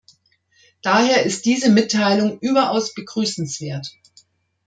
[0.81, 3.87] Daher ist diese Mitteilung überaus begrüßenswert.